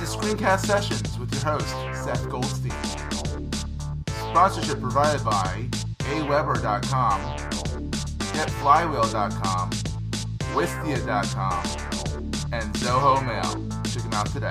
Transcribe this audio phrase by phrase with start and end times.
[0.00, 1.68] This is Screencast Sessions with your host,
[2.04, 2.72] Seth Goldstein.
[4.08, 7.20] Sponsorship provided by aweber.com,
[8.34, 9.70] getflywheel.com,
[10.52, 11.64] wistia.com,
[12.52, 13.82] and Zoho Mail.
[13.84, 14.50] Check them out today.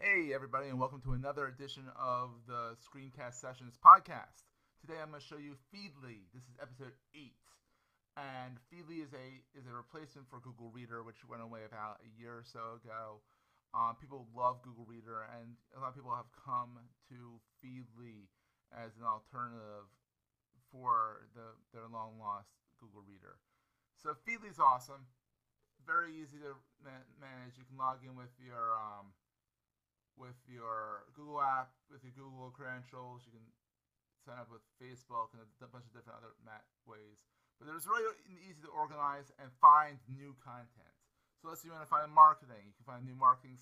[0.00, 4.53] Hey, everybody, and welcome to another edition of the Screencast Sessions podcast.
[4.84, 6.28] Today, I'm going to show you Feedly.
[6.36, 7.40] This is episode eight,
[8.20, 12.10] and Feedly is a is a replacement for Google Reader, which went away about a
[12.20, 13.24] year or so ago.
[13.72, 16.76] Um, people love Google Reader, and a lot of people have come
[17.08, 18.28] to Feedly
[18.76, 19.88] as an alternative
[20.68, 23.40] for the their long lost Google Reader.
[23.96, 25.08] So Feedly is awesome,
[25.80, 27.56] very easy to ma- manage.
[27.56, 29.16] You can log in with your um,
[30.20, 33.24] with your Google app, with your Google credentials.
[33.24, 33.48] You can
[34.24, 36.32] sign up with Facebook and a bunch of different other
[36.88, 37.20] ways.
[37.60, 40.94] But it's really easy to organize and find new content.
[41.38, 42.64] So let's say you want to find marketing.
[42.66, 43.60] You can find new marketing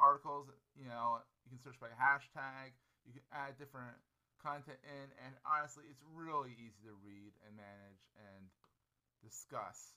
[0.00, 0.48] articles.
[0.74, 2.74] You know, you can search by hashtag.
[3.06, 3.94] You can add different
[4.42, 8.50] content in, and honestly, it's really easy to read and manage and
[9.22, 9.94] discuss.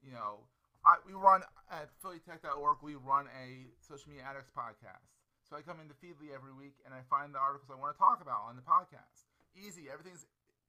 [0.00, 0.48] You know,
[0.84, 2.80] I, we run at PhillyTech.org.
[2.80, 5.12] We run a social media addicts podcast.
[5.44, 8.00] So I come into Feedly every week and I find the articles I want to
[8.00, 9.23] talk about on the podcast.
[9.54, 10.26] Easy, everything's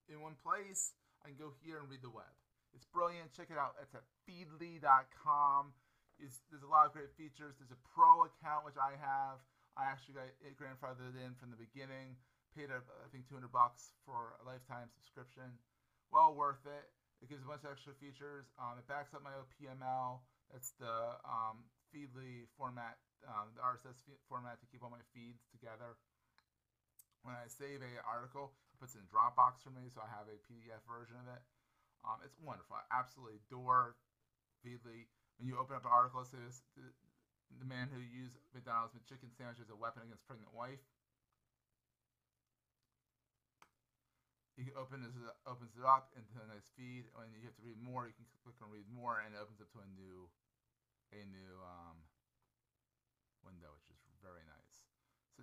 [0.09, 0.93] in one place.
[1.25, 2.29] I can go here and read the web.
[2.75, 3.33] It's brilliant.
[3.33, 3.79] Check it out.
[3.81, 5.73] It's at feedly.com.
[6.19, 7.57] It's, there's a lot of great features.
[7.57, 9.41] There's a pro account which I have.
[9.79, 12.19] I actually got it grandfathered in from the beginning.
[12.53, 15.59] Paid a, I think 200 bucks for a lifetime subscription.
[16.11, 16.87] Well worth it.
[17.23, 18.47] It gives a bunch of extra features.
[18.59, 20.23] Um, it backs up my OPML.
[20.51, 23.95] That's the um, Feedly format, um, the RSS
[24.27, 25.95] format to keep all my feeds together.
[27.25, 30.29] When I save a article, it puts it in Dropbox for me, so I have
[30.29, 31.41] a PDF version of it.
[32.05, 32.77] Um, it's wonderful.
[32.77, 33.97] I absolutely adore
[34.61, 35.09] Feedly.
[35.41, 36.85] When you open up an article, it says the,
[37.57, 40.85] the man who used McDonald's chicken sandwich as a weapon against pregnant wife.
[44.55, 45.11] you can open this
[45.43, 48.23] opens it up into a nice feed and you have to read more you can
[48.39, 50.31] click on read more and it opens up to a new
[51.11, 51.99] a new um,
[53.43, 54.87] window which is very nice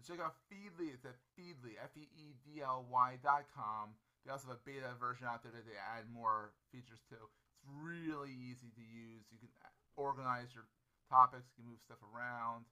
[0.05, 5.27] check out feedly it's at feedly f-e-e-d-l-y dot com they also have a beta version
[5.27, 9.51] out there that they add more features to it's really easy to use you can
[9.97, 10.67] organize your
[11.07, 12.67] topics you can move stuff around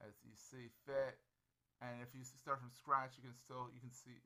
[0.00, 1.20] as you see fit
[1.84, 4.20] and if you start from scratch you can still you can see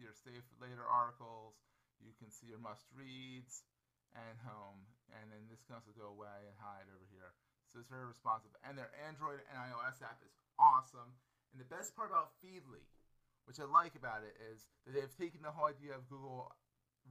[0.00, 1.60] your save later articles.
[2.00, 3.68] You can see your must reads
[4.16, 4.88] and home.
[5.12, 7.36] And then this can also go away and hide over here.
[7.68, 8.50] So it's very responsive.
[8.64, 11.12] And their Android and iOS app is awesome.
[11.52, 12.86] And the best part about Feedly,
[13.46, 16.52] which I like about it, is that they've taken the whole idea of Google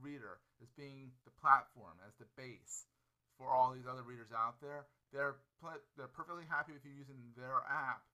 [0.00, 2.88] Reader as being the platform, as the base
[3.36, 4.86] for all these other readers out there.
[5.12, 5.36] They're
[5.98, 8.06] they're perfectly happy with you using their app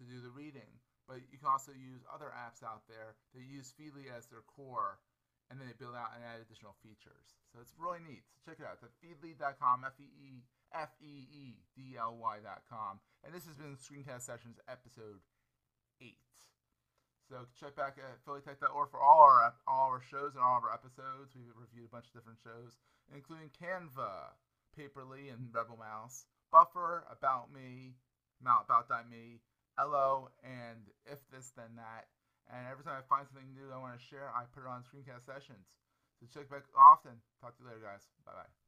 [0.00, 3.72] to do the reading but you can also use other apps out there that use
[3.72, 5.00] Feedly as their core,
[5.48, 7.40] and then they build out and add additional features.
[7.48, 8.28] So it's really neat.
[8.28, 8.76] So check it out.
[8.76, 10.44] It's at feedly.com, F-E-E,
[10.76, 11.40] F-E-E-D-L-Y.com.
[13.24, 15.24] And this has been Screencast Sessions episode
[16.00, 16.16] 8.
[17.28, 20.72] So check back at phillytech.org for all our all our shows and all of our
[20.72, 21.36] episodes.
[21.36, 22.80] We've reviewed a bunch of different shows,
[23.12, 24.32] including Canva,
[24.72, 27.92] Paper.li, and Rebel Mouse, Buffer, About Me,
[28.40, 29.44] Mount About.me,
[29.76, 32.08] hello, and if this, then that.
[32.48, 34.72] And every time I find something new that I want to share, I put it
[34.72, 35.68] on Screencast Sessions.
[36.16, 37.20] So check back often.
[37.44, 38.08] Talk to you later, guys.
[38.24, 38.67] Bye bye.